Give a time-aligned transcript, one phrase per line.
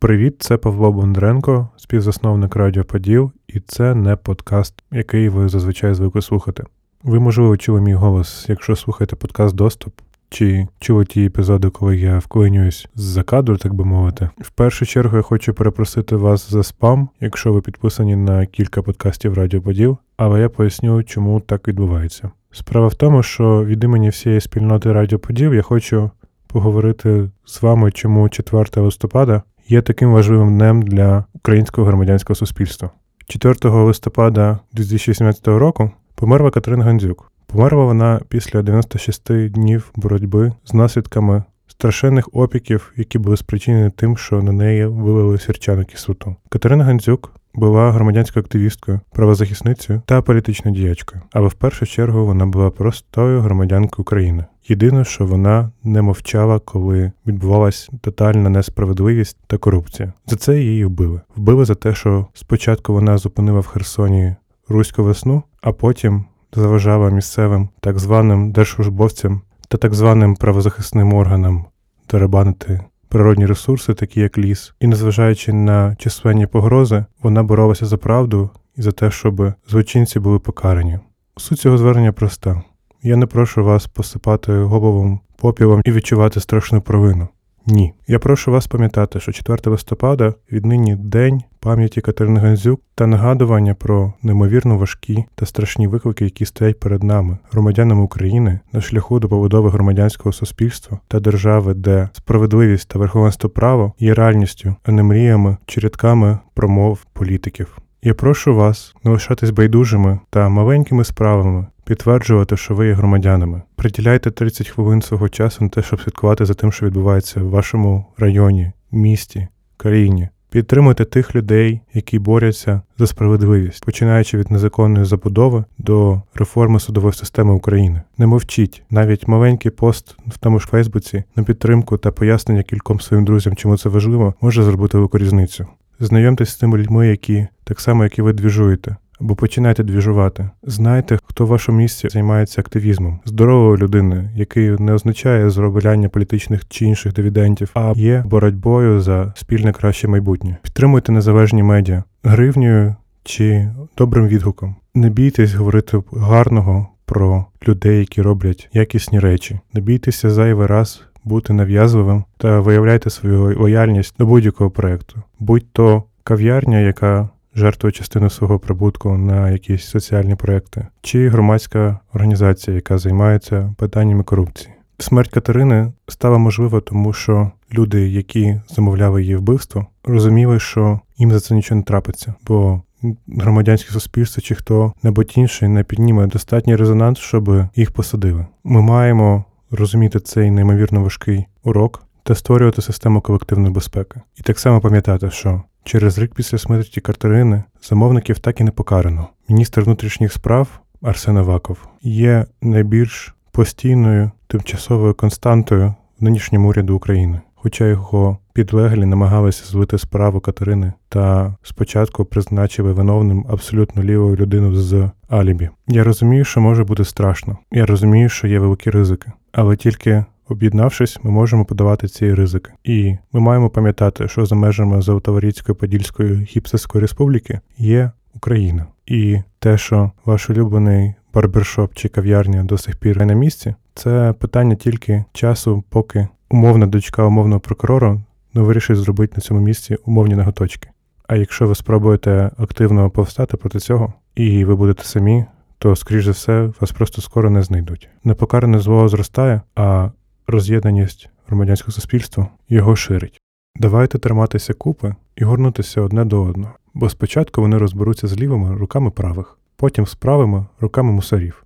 [0.00, 6.22] Привіт, це Павло Бондренко, співзасновник Радіо Поділ, і це не подкаст, який ви зазвичай звикли
[6.22, 6.64] слухати.
[7.02, 9.94] Ви, можливо, чули мій голос, якщо слухаєте подкаст Доступ,
[10.30, 14.30] чи чули ті епізоди, коли я вклинююсь з-за кадру, так би мовити.
[14.38, 19.34] В першу чергу я хочу перепросити вас за спам, якщо ви підписані на кілька подкастів
[19.34, 22.30] Радіо Поділ, але я поясню, чому так відбувається.
[22.52, 26.10] Справа в тому, що від імені всієї спільноти Радіо Поділ я хочу
[26.46, 32.90] поговорити з вами, чому 4 листопада є таким важливим днем для українського громадянського суспільства.
[33.26, 37.32] 4 листопада 2017 року померла Катерина Гандзюк.
[37.46, 44.42] Померла вона після 96 днів боротьби з наслідками страшенних опіків, які були спричинені тим, що
[44.42, 46.36] на неї вилили сірчану кислоту.
[46.48, 52.70] Катерина Гандзюк була громадянською активісткою, правозахисницею та політичною діячкою, але в першу чергу вона була
[52.70, 54.44] простою громадянкою України.
[54.70, 60.12] Єдине, що вона не мовчала, коли відбувалась тотальна несправедливість та корупція.
[60.26, 61.20] За це її вбили.
[61.36, 64.34] Вбили за те, що спочатку вона зупинила в Херсоні
[64.68, 71.64] руську весну, а потім заважала місцевим так званим держслужбовцям та так званим правозахисним органам
[72.10, 78.50] деребанити природні ресурси, такі як ліс, і незважаючи на численні погрози, вона боролася за правду
[78.76, 80.98] і за те, щоб злочинці були покарані.
[81.36, 82.62] Суть цього звернення проста.
[83.02, 87.28] Я не прошу вас посипати головом попілом і відчувати страшну провину.
[87.66, 87.92] Ні.
[88.08, 94.12] Я прошу вас пам'ятати, що 4 листопада віднині день пам'яті Катерини Гандзюк та нагадування про
[94.22, 99.70] неймовірно важкі та страшні виклики, які стоять перед нами, громадянами України, на шляху до побудови
[99.70, 105.80] громадянського суспільства та держави, де справедливість та верховенство права є реальністю, а не мріями чи
[105.80, 107.78] рядками промов політиків.
[108.02, 113.62] Я прошу вас не лишатись байдужими та маленькими справами, підтверджувати, що ви є громадянами.
[113.76, 118.06] Приділяйте 30 хвилин свого часу на те, щоб слідкувати за тим, що відбувається в вашому
[118.18, 120.28] районі, місті, країні.
[120.50, 127.52] Підтримуйте тих людей, які борються за справедливість, починаючи від незаконної забудови до реформи судової системи
[127.52, 128.02] України.
[128.18, 133.24] Не мовчіть, навіть маленький пост в тому ж Фейсбуці на підтримку та пояснення кільком своїм
[133.24, 135.66] друзям, чому це важливо, може зробити велику різницю.
[136.00, 140.50] Знайомтесь з тими людьми, які так само, як і ви двіжуєте, або починайте двіжувати.
[140.62, 146.84] Знайте, хто в вашому місці займається активізмом, здоровою людиною, який не означає зробляння політичних чи
[146.84, 150.56] інших дивідендів, а є боротьбою за спільне краще майбутнє.
[150.62, 152.94] Підтримуйте незалежні медіа гривнею
[153.24, 154.76] чи добрим відгуком.
[154.94, 159.60] Не бійтесь говорити гарного про людей, які роблять якісні речі.
[159.74, 161.02] Не бійтеся зайвий раз.
[161.24, 168.30] Бути нав'язливим та виявляйте свою лояльність до будь-якого проєкту, будь то кав'ярня, яка жертвує частину
[168.30, 174.74] свого прибутку на якісь соціальні проекти, чи громадська організація, яка займається питаннями корупції.
[174.98, 181.40] Смерть Катерини стала можлива, тому що люди, які замовляли її вбивство, розуміли, що їм за
[181.40, 182.82] це нічого не трапиться, бо
[183.28, 188.46] громадянське суспільство чи хто небудь інший не підніме достатній резонанс, щоб їх посадили.
[188.64, 194.20] Ми маємо розуміти цей неймовірно важкий урок та створювати систему колективної безпеки.
[194.36, 199.28] І так само пам'ятати, що через рік після смерті Картерини замовників так і не покарано.
[199.48, 207.40] Міністр внутрішніх справ Арсен Аваков є найбільш постійною тимчасовою константою в нинішньому уряду України.
[207.62, 215.10] Хоча його підлеглі намагалися злити справу Катерини та спочатку призначили виновним абсолютно лівою людину з
[215.28, 215.68] Алібі.
[215.88, 217.58] Я розумію, що може бути страшно.
[217.72, 222.72] Я розумію, що є великі ризики, але тільки об'єднавшись, ми можемо подавати ці ризики.
[222.84, 228.86] І ми маємо пам'ятати, що за межами Золотоворіцької Подільської Гіпсовської республіки є Україна.
[229.06, 234.74] І те, що ваш улюблений барбершоп чи кав'ярня до сих пір на місці, це питання
[234.74, 238.20] тільки часу, поки умовна дочка умовного прокурора
[238.54, 240.88] не вирішить зробити на цьому місці умовні наготочки.
[241.28, 245.44] А якщо ви спробуєте активно повстати проти цього, і ви будете самі,
[245.78, 248.08] то, скоріш за все, вас просто скоро не знайдуть.
[248.24, 250.10] Непокаране зло зростає, а
[250.46, 253.40] роз'єднаність громадянського суспільства його ширить.
[253.76, 259.10] Давайте триматися купи і горнутися одне до одного, бо спочатку вони розберуться з лівими руками
[259.10, 261.64] правих, потім з правими руками мусорів,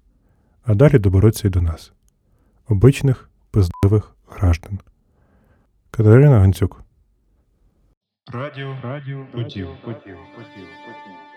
[0.64, 1.92] а далі доберуться й до нас,
[2.68, 4.80] обичних пиздливих граждан.
[5.90, 6.82] Катерина Ганцюк
[8.32, 11.33] Радіо, радіо, потів, потів, потів, поділ.